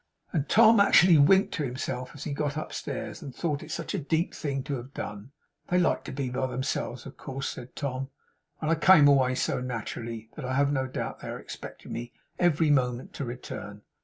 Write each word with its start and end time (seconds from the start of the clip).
And 0.33 0.49
Tom 0.49 0.79
actually 0.79 1.19
winked 1.19 1.53
to 1.53 1.63
himself 1.63 2.11
when 2.11 2.21
he 2.23 2.33
got 2.33 2.57
upstairs; 2.57 3.19
he 3.19 3.29
thought 3.29 3.61
it 3.61 3.69
such 3.69 3.93
a 3.93 3.99
deep 3.99 4.33
thing 4.33 4.63
to 4.63 4.73
have 4.77 4.95
done. 4.95 5.29
'They 5.69 5.77
like 5.77 6.03
to 6.05 6.11
be 6.11 6.31
by 6.31 6.47
themselves, 6.47 7.05
of 7.05 7.17
course,' 7.17 7.49
said 7.49 7.75
Tom; 7.75 8.09
'and 8.61 8.71
I 8.71 8.75
came 8.81 9.07
away 9.07 9.35
so 9.35 9.59
naturally, 9.61 10.31
that 10.35 10.43
I 10.43 10.55
have 10.55 10.71
no 10.73 10.87
doubt 10.87 11.19
they 11.19 11.27
are 11.29 11.37
expecting 11.39 11.91
me, 11.91 12.13
every 12.39 12.71
moment, 12.71 13.13
to 13.13 13.25
return. 13.25 13.83